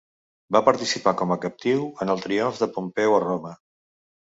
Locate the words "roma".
3.29-3.57